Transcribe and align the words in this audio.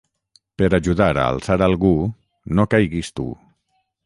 Per 0.61 0.69
ajudar 0.77 1.09
a 1.11 1.25
alçar 1.33 1.57
algú, 1.67 1.93
no 2.61 2.67
caiguis 2.73 3.13
tu. 3.21 3.29